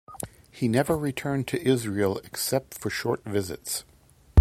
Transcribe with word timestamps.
He 0.49 0.67
never 0.67 0.97
returned 0.97 1.47
to 1.49 1.61
Israel 1.63 2.17
except 2.23 2.73
for 2.73 2.89
short 2.89 3.23
visits. 3.23 3.83